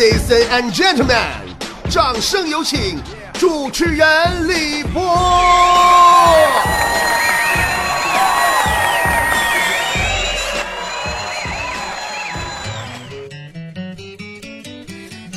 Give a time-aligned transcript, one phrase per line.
[0.00, 1.14] Ladies and gentlemen，
[1.90, 2.98] 掌声有请
[3.34, 5.02] 主持人李波。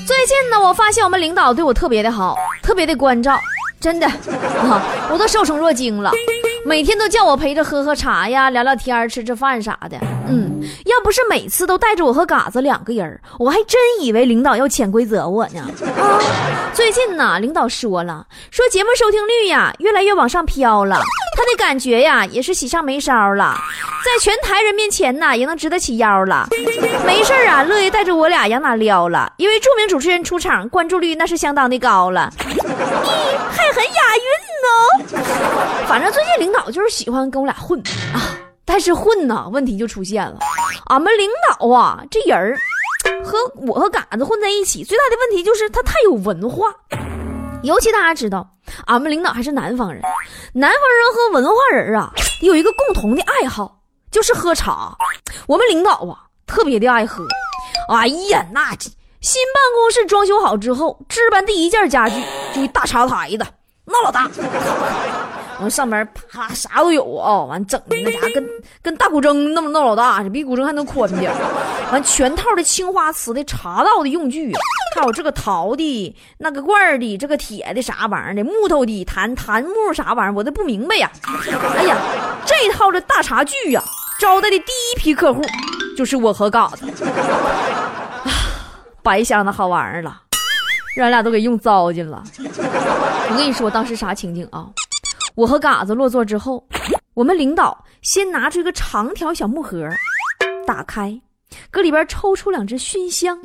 [0.05, 3.38] 最近呢，我发现我们领导对我特别的好，特别的关照，
[3.82, 6.09] 真的啊， 我都受宠若惊了。
[6.66, 9.98] 每天都叫我陪着喝喝茶呀，聊聊天吃吃饭啥的。
[10.29, 15.61] 嗯，要不是每次都带着我和嘎子两个人我还真以为领导要潜规则我呢。
[16.00, 16.20] 啊，
[16.73, 20.96] 最近呢，领导说了，说节目收听率呀越来越往上飘了，
[21.36, 23.56] 他的感觉呀也是喜上眉梢了，
[24.06, 26.48] 在全台人面前呢也能直得起腰了。
[27.06, 32.31] 没事啊，乐意带着我俩养哪撩了，因为著名主持人出场，关注率那是相当的高了。
[32.39, 32.45] 你
[33.52, 34.23] 还很押韵
[34.64, 35.72] 呢。
[35.94, 37.80] 反正最近领导就是喜欢跟我俩混
[38.16, 40.39] 啊，但是混呢，问题就出现了。
[40.88, 42.58] 俺们领导啊，这人儿
[43.23, 46.73] 和我和嘎子混在一起，最大的问题就是他太有文化。
[47.62, 48.50] 尤其大家知道，
[48.88, 50.02] 俺们领导还是南方人，
[50.54, 54.98] 南方人和文化人啊有一个共同的爱好，就是喝茶。
[55.45, 57.23] 我们领导啊特别的爱喝。
[57.89, 58.72] 哎呀，那
[59.22, 62.16] 新办公室装修好之后，置办第一件家具
[62.52, 63.45] 就一大茶台子，
[63.86, 64.28] 那老大。
[65.59, 68.44] 完上面啪啥都有啊，完整的那啥跟
[68.82, 71.32] 跟大古筝那么那么老大，比古筝还能宽点。
[71.92, 74.52] 完全套的青花瓷的茶道的用具，
[74.95, 81.10] 还有这个陶的、那个罐的、这个铁的啥玩意儿的、木头的檀檀木啥玩意儿，我都不明白呀。
[81.78, 81.95] 哎呀，
[82.45, 83.84] 这套的大茶具呀，
[84.20, 85.42] 招待的第一批客户
[85.95, 86.86] 就是我和嘎子。
[89.04, 90.22] 白瞎那好玩意儿了，
[90.95, 92.23] 让俺俩都给用糟践了。
[92.40, 94.66] 我跟你说，当时啥情景啊？
[95.36, 96.67] 我和嘎子落座之后，
[97.14, 99.89] 我们领导先拿出一个长条小木盒，
[100.66, 101.20] 打开，
[101.72, 103.38] 搁里边抽出两只熏香，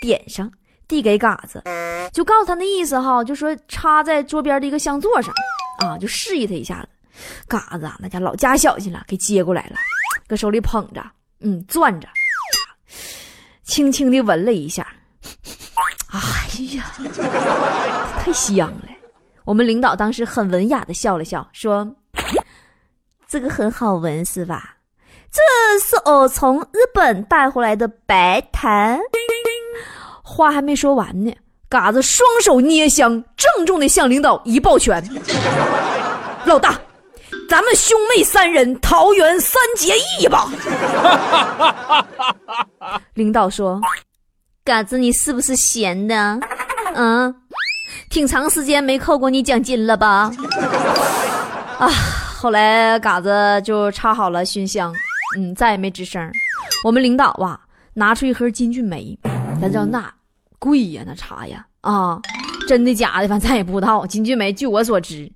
[0.00, 0.50] 点上，
[0.86, 1.62] 递给嘎子，
[2.12, 5.34] 就告诉他那意思哈，就说插在桌边的一个香座上，
[5.84, 6.88] 啊，就示意他一下子。
[7.46, 9.76] 嘎子那家老加小心了，给接过来了，
[10.26, 11.04] 搁手里捧着，
[11.40, 12.08] 嗯，攥着，
[13.64, 14.86] 轻轻的闻了一下，
[16.10, 16.20] 哎
[16.76, 16.92] 呀，
[18.18, 18.88] 太香了。
[19.44, 21.94] 我们领导当时很文雅的笑了笑，说
[23.26, 24.76] ：“这个很好闻，是吧？
[25.30, 25.40] 这
[25.80, 29.00] 是我从日本带回来的白檀。”
[30.22, 31.34] 话还没说完呢，
[31.68, 35.02] 嘎子双手捏香，郑重的向领导一抱拳
[36.46, 36.78] ：“老大，
[37.48, 40.48] 咱们兄妹三人桃园三结义吧！”
[43.14, 43.80] 领导说
[44.64, 46.38] ：“嘎子，你是不是闲的？
[46.94, 47.34] 嗯？”
[48.12, 50.30] 挺长时间没扣过你奖金了吧？
[51.78, 51.88] 啊！
[52.36, 53.30] 后来嘎子
[53.64, 54.92] 就插好了熏香，
[55.38, 56.30] 嗯，再也没吱声。
[56.84, 57.58] 我们领导啊，
[57.94, 59.18] 拿出一盒金骏眉，
[59.62, 60.12] 咱知道那
[60.58, 62.20] 贵呀，那茶呀，啊，
[62.68, 64.04] 真的假的，反正咱也不知道。
[64.04, 65.26] 金骏眉，据我所知，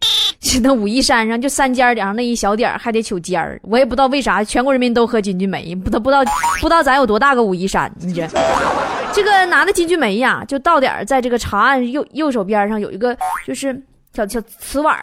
[0.60, 6.22] 那武夷山上就三尖顶上那一小点还得求尖儿，我也不知道为啥全国人民都喝金骏眉，不，他不知道
[6.60, 8.28] 不知道咱有多大个武夷山，你这。
[9.16, 13.16] 这个拿的金骏眉呀，就到点在这个茶案右右手边上有一个，
[13.47, 13.75] 就是
[14.12, 15.00] 小小瓷碗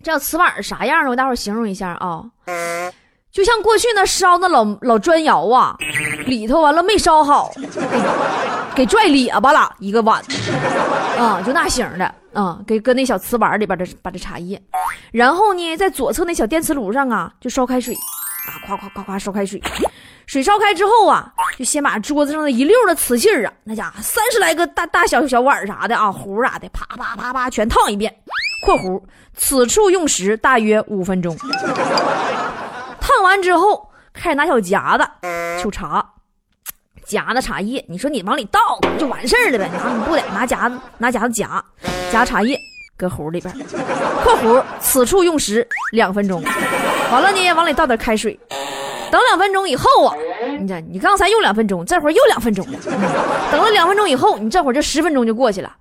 [0.00, 1.10] 这小瓷碗啥样的？
[1.10, 2.22] 我待会儿形容一下啊，
[3.32, 5.76] 就像过去那烧那老老砖窑啊，
[6.26, 7.52] 里头完了没烧好，
[8.76, 10.22] 给拽咧巴了一个碗
[11.18, 14.62] 啊，就那型的啊，给搁那小瓷碗里边的把这茶叶，
[15.10, 19.60] 然后呢，在左侧那小电磁炉上啊，就烧开水啊，夸夸夸夸烧开水。
[20.26, 28.12] 水烧开之后啊，就先把桌子上的一溜的瓷器啊，那家伙三十来个大大小小碗啥的啊，壶啥的，啪啪啪啪全烫一遍。
[28.64, 29.00] （括弧
[29.36, 31.36] 此处用时大约五分钟。）
[33.00, 35.06] 烫完之后，开始拿小夹子
[35.62, 36.04] 取茶，
[37.04, 38.58] 夹的茶叶，你说你往里倒
[38.98, 39.70] 就完事儿了呗？
[39.72, 41.64] 拿你不得拿夹子拿夹子夹
[42.10, 42.58] 夹茶叶，
[42.96, 43.54] 搁壶里边。
[44.24, 46.42] （括弧此处用时两分钟。）
[47.12, 48.36] 完了呢，往里倒点开水。
[49.10, 50.14] 等两分钟以后啊，
[50.58, 52.66] 你这你刚才又两分钟，这会儿又两分钟。
[53.50, 55.72] 等了两分钟以后，你这会儿这十分钟就过去了，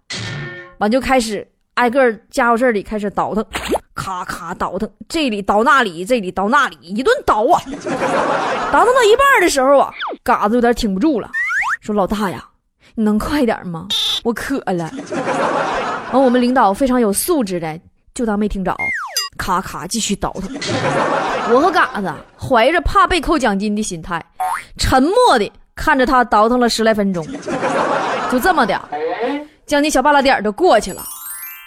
[0.77, 3.45] 完就开始挨个家伙事里开始倒腾，
[3.93, 7.61] 咔咔倒腾，这里倒那里，这里倒那里，一顿倒啊。
[8.71, 9.91] 倒腾到一半的时候啊，
[10.23, 11.29] 嘎子有点挺不住了，
[11.81, 12.43] 说：“老大呀，
[12.93, 13.87] 你能快点吗？
[14.23, 14.91] 我渴了。
[16.11, 17.79] ”完，我们领导非常有素质的，
[18.13, 18.75] 就当没听着。
[19.37, 20.49] 咔咔继续倒腾，
[21.53, 24.23] 我和嘎子怀着怕被扣奖金的心态，
[24.77, 27.25] 沉默的看着他倒腾了十来分钟，
[28.31, 28.79] 就这么的，
[29.65, 31.03] 将近小半拉点就过去了。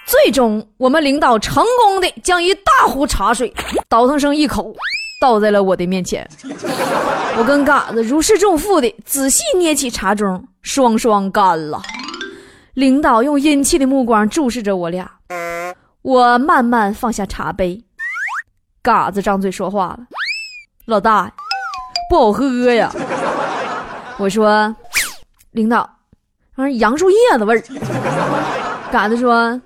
[0.07, 3.53] 最终，我们领导成功的将一大壶茶水
[3.91, 4.75] 倒腾上一口，
[5.21, 6.27] 倒在了我的面前。
[7.37, 11.83] 我跟嘎子如释重负的仔细捏起茶盅，双双干了。
[12.73, 15.11] 领导用阴气的目光注视着我俩，
[16.03, 17.83] 我慢慢放下茶杯。
[18.83, 20.01] 嘎子张嘴说话了
[20.87, 21.31] ：“老大，
[22.09, 22.91] 不好喝呀。”
[24.19, 24.75] 我说
[25.53, 25.89] ：“领导，
[26.55, 27.63] 玩杨树叶子味儿。”
[28.91, 29.61] 嘎子说：“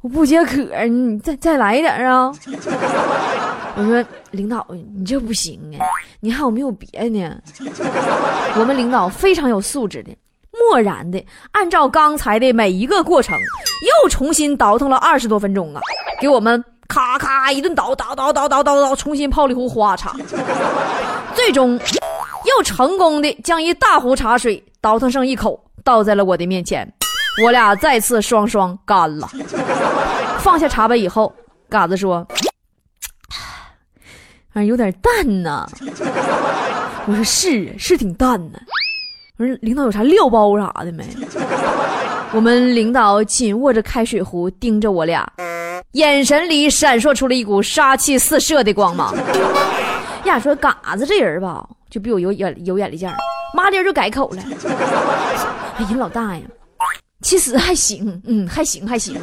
[0.00, 2.32] 我不解渴，你再再来点啊。”
[3.74, 5.84] 我说：“领导，你这不行啊，
[6.20, 7.36] 你还有没有别的呢？”
[8.56, 10.14] 我们领导非常有素质的，
[10.70, 13.38] 漠然的按照刚才的每一个过程，
[14.02, 15.80] 又重新倒腾了二十多分钟啊，
[16.20, 20.14] 给我们咔咔一顿倒倒倒倒倒倒倒，重新泡了一壶花茶，
[21.34, 21.78] 最终
[22.44, 26.90] 又成功的将一大壶茶水倒腾上一口，倒在了我的面前。
[27.42, 29.28] 我俩再次双双干了。
[30.38, 31.32] 放下茶杯以后，
[31.68, 32.26] 嘎子说。
[34.52, 35.66] 反正有点淡呐，
[37.06, 38.60] 我说是是挺淡的。
[39.38, 41.04] 我说领导有啥料包啥的没？
[42.32, 45.26] 我们领导紧握着开水壶，盯着我俩，
[45.92, 49.14] 眼神里闪烁出了一股杀气四射的光芒。
[50.24, 53.16] 呀，说嘎子这人吧，就比我有眼有眼力见儿，
[53.54, 54.42] 麻利就改口了。
[55.76, 56.42] 哎呀，老大呀，
[57.22, 59.18] 其实还行，嗯，还行还行。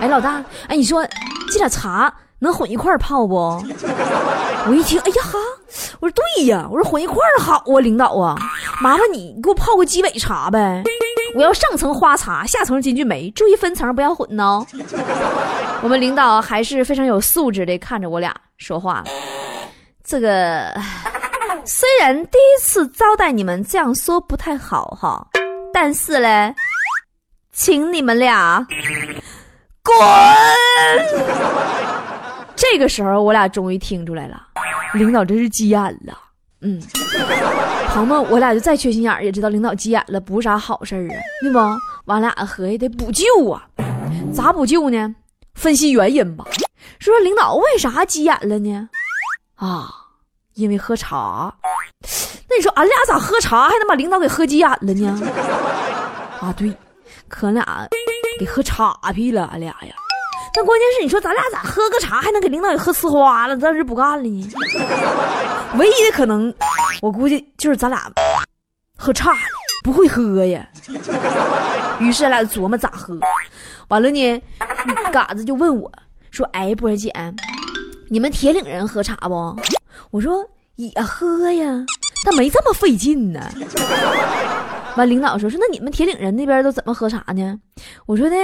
[0.00, 1.06] 哎，老大，哎，你说
[1.50, 2.12] 这俩茶。
[2.42, 3.34] 能混一块泡不？
[4.66, 5.38] 我一听，哎呀哈！
[6.00, 8.34] 我说对呀，我说混一块好啊，领导啊，
[8.80, 10.82] 麻烦你给我泡个鸡尾茶呗。
[11.34, 14.66] 我要上层花茶，下层金骏眉，注意分层，不要混哦。
[15.82, 19.02] 我们领导还是非常有素质的，看着我俩说话。
[20.04, 20.74] 这个
[21.64, 25.26] 虽然第一次招待你们这样说不太好哈，
[25.72, 26.54] 但是嘞，
[27.52, 28.66] 请你们俩
[29.82, 29.96] 滚。
[32.54, 34.40] 这个时候，我俩终于听出来了，
[34.94, 36.18] 领导真是急眼了。
[36.60, 36.80] 嗯，
[37.94, 41.58] 鹏鹏，我俩就再缺心眼儿，也知道领导急眼了不是啥好事儿啊，对不？
[42.06, 43.66] 完俩合计得补救啊，
[44.32, 45.14] 咋补救呢？
[45.54, 46.44] 分析原因吧。
[46.98, 48.88] 说领导为啥急眼了呢？
[49.56, 49.90] 啊，
[50.54, 51.54] 因为喝茶。
[52.48, 55.20] 那你说俺俩咋喝茶还能把领导给喝急眼了呢？
[56.40, 56.74] 啊，对，
[57.28, 57.88] 可俺俩
[58.38, 59.94] 给喝岔劈了，俺俩呀。
[60.54, 63.56] 但关键是，你说咱俩咋喝个茶还能给领导给喝呲花了？
[63.56, 64.50] 暂时不干了呢。
[65.78, 66.52] 唯一的可能，
[67.00, 68.10] 我估计就是咱俩
[68.96, 69.38] 喝差了，
[69.82, 70.68] 不会喝呀。
[71.98, 73.18] 于是俺俩琢磨咋喝。
[73.88, 74.42] 完了呢，
[75.10, 75.90] 嘎子就问我
[76.30, 77.10] 说：“哎，波儿姐，
[78.08, 79.56] 你们铁岭人喝茶不？”
[80.12, 80.44] 我说
[80.76, 81.64] ：“也喝呀，
[82.26, 83.40] 但没这么费劲呢。”
[84.96, 87.58] 完，领导说：“说那你们铁岭人那边都怎么喝茶呢？”
[88.04, 88.36] 我说的，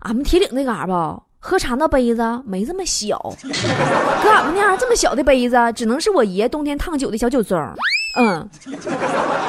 [0.00, 1.20] 俺们铁岭那嘎吧。
[1.40, 3.16] 喝茶那杯子没这么小，
[4.22, 7.56] 搁俺们那样这么小的杯子，只能是我爷冬天烫酒的小酒盅。
[8.16, 8.48] 嗯，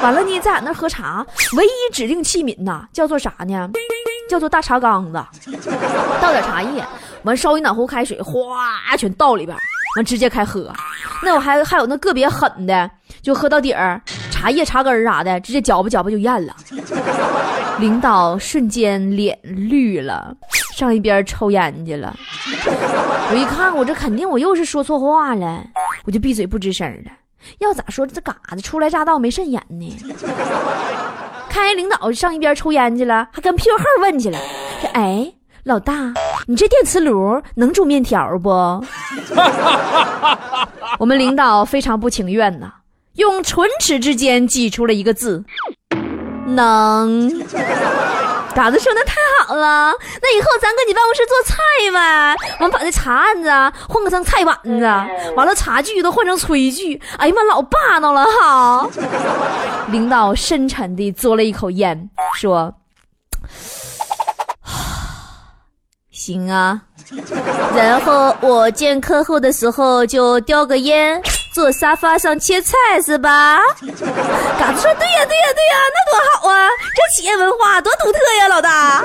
[0.02, 1.26] 完了呢，在俺那喝茶，
[1.56, 3.68] 唯一指定器皿呐，叫做啥呢？
[4.28, 5.20] 叫做大茶缸子，
[6.20, 6.84] 倒点茶叶，
[7.24, 9.58] 完烧一暖壶开水，哗全倒里边，
[9.96, 10.72] 完直接开喝。
[11.22, 12.88] 那我还还有那个别狠的，
[13.20, 14.00] 就喝到底儿，
[14.30, 16.54] 茶叶茶根啥的，直接搅吧搅吧就咽了。
[17.80, 20.36] 领导瞬间脸绿了。
[20.76, 22.16] 上一边抽烟去了，
[23.30, 25.62] 我一看，我这肯定我又是说错话了，
[26.04, 27.10] 我就闭嘴不吱声了。
[27.58, 29.96] 要咋说这嘎子初来乍到没慎言呢？
[31.48, 34.38] 看人领导上一边抽烟去了，还跟屁股后问去了
[34.80, 35.30] ：“说哎，
[35.64, 36.14] 老大，
[36.46, 38.48] 你这电磁炉能煮面条不？”
[40.98, 42.72] 我们领导非常不情愿呐，
[43.16, 45.44] 用唇齿之间挤出了一个字：
[46.54, 47.30] 能。
[48.52, 51.54] 嘎子说：“那太好了，那以后咱搁你办公室做菜
[51.92, 52.36] 呗。
[52.58, 53.48] 我们把那茶案子
[53.88, 54.84] 换个成菜板子，
[55.36, 57.00] 完了茶具都换成炊具。
[57.16, 58.88] 哎呀妈，老霸道了哈！”
[59.88, 62.74] 领导深沉地嘬了一口烟，说
[66.10, 66.82] ：“行啊。
[67.76, 73.58] 然后我见客户的时候就叼个烟。”坐沙发上切菜是吧？
[74.58, 76.68] 嘎子说：“对呀，对呀，对呀，那多好啊！
[76.94, 79.04] 这企业文化多独特呀，老大。”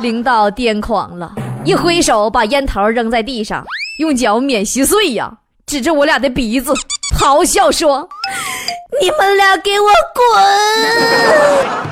[0.00, 1.30] 领导癫狂了，
[1.64, 3.64] 一挥手把烟头扔在地上，
[3.98, 5.30] 用脚碾稀碎呀，
[5.66, 6.72] 指着我俩的鼻子
[7.18, 8.08] 咆哮说
[9.02, 11.88] ：“你们俩给我滚！”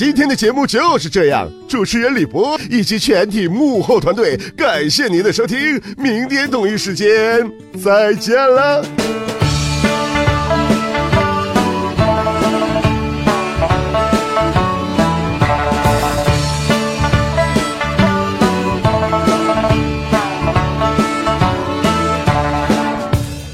[0.00, 7.46] 今天的节目就是这样，主持人李博以及全体幕后团队，感谢您的收听，明天同一时间
[7.84, 8.82] 再见了。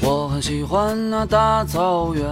[0.01, 2.23] 我很喜欢那大草原，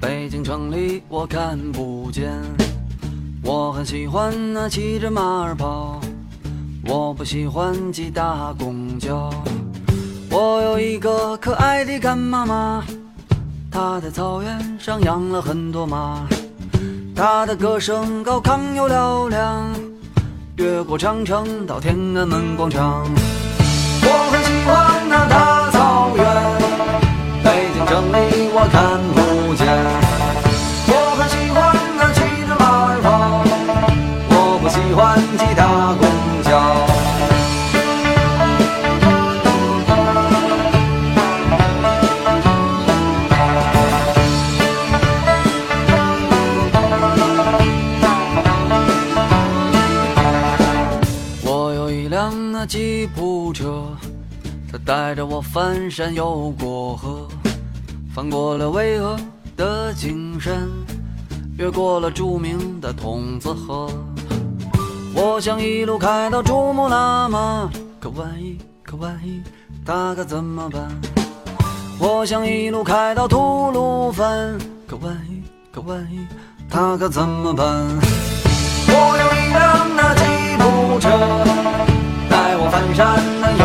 [0.00, 2.32] 北京城里我看不见。
[3.46, 6.00] 我很喜欢那骑着马儿跑，
[6.86, 9.30] 我不喜欢挤大公交。
[10.30, 12.82] 我有一个可爱的干妈妈，
[13.70, 16.26] 她在草原上养了很多马，
[17.14, 19.70] 她的歌声高亢又嘹亮，
[20.56, 23.06] 越过长城到天安门广场。
[24.06, 26.24] 我很喜欢那大草原，
[27.44, 28.98] 北京城里我看
[55.52, 57.28] 翻山又过河，
[58.14, 59.16] 翻过了巍峨
[59.56, 60.68] 的景山，
[61.56, 63.88] 越过了著名的筒子河。
[65.14, 67.70] 我想一路开到珠穆朗玛，
[68.00, 69.40] 可万一，可万一，
[69.86, 70.88] 他可怎么办？
[72.00, 74.58] 我想一路开到吐鲁番，
[74.88, 76.26] 可万一，可万一，
[76.68, 77.64] 他可怎么办？
[78.86, 80.24] 我有一辆那吉
[80.58, 81.08] 普车，
[82.28, 83.22] 带我翻山
[83.60, 83.64] 又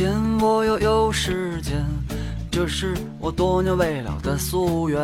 [0.00, 0.08] 说
[0.40, 1.74] 我，又有时间，
[2.50, 4.98] 这是我多年未了的夙愿。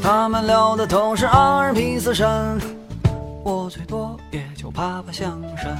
[0.00, 2.56] 他们聊的都是阿尔卑斯山，
[3.42, 5.76] 我最多也就爬爬香山。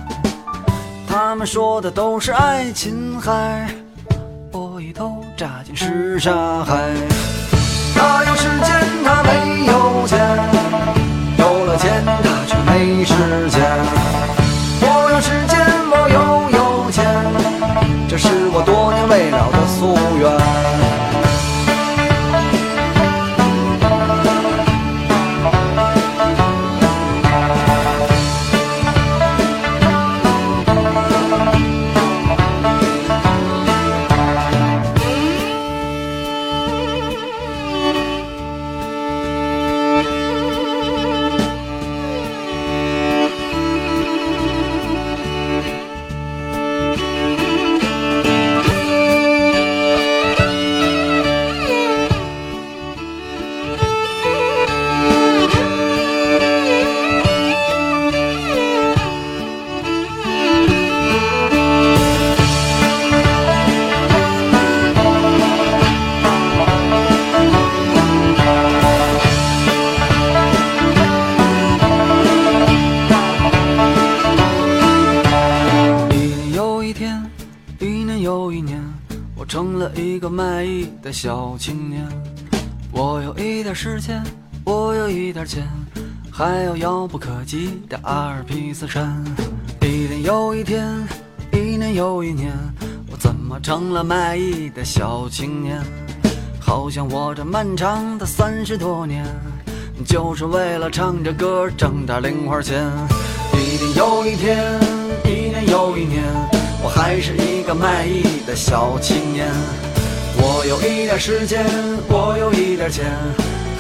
[1.07, 3.69] 他们说的都是爱琴海，
[4.51, 6.93] 我一头扎进什刹海。
[7.95, 10.19] 他有时间，他没有钱；
[11.39, 13.15] 有了钱，他却没时
[13.49, 13.63] 间。
[14.81, 16.36] 我有时间，我有，
[18.19, 21.06] 这是我多年未了的夙愿。
[79.39, 82.09] 我成了一个卖艺的小青年。
[82.91, 84.23] 我有一点时间，
[84.65, 85.69] 我有一点钱，
[86.33, 89.23] 还有遥不可及的阿尔卑斯山。
[89.83, 90.89] 一年又一天，
[91.53, 92.51] 一年又一年，
[93.11, 95.83] 我怎么成了卖艺的小青年？
[96.59, 99.27] 好像我这漫长的三十多年，
[100.07, 102.91] 就是为了唱着歌挣点零花钱。
[103.53, 104.81] 一年又一天，
[105.27, 106.25] 一年又一年，
[106.83, 109.47] 我还是一个卖艺的小青年。
[110.39, 111.65] 我有一点时间，
[112.09, 113.05] 我有一点钱，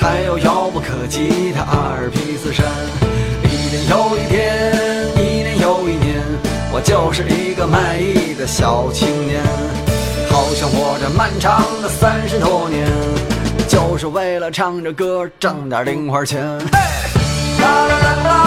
[0.00, 2.66] 还有遥不可及的阿尔卑斯山。
[3.44, 6.22] 一年又一天，一年又一年，
[6.72, 9.42] 我就是一个卖艺的小青年。
[10.30, 12.86] 好像我这漫长的三十多年，
[13.68, 16.42] 就是为了唱着歌挣点零花钱。
[17.58, 18.45] 啦啦啦啦。